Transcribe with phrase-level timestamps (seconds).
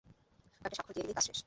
[0.61, 1.39] কয়েকটা স্বাক্ষর দিয়ে দিলেই কাজ শেষ।